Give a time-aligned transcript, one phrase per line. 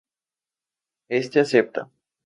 [1.09, 1.87] Éste acepta.